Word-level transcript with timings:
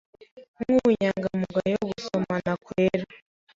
nkubunyangamugayo 0.61 1.77
gusomana 1.89 2.51
kwera 2.65 3.05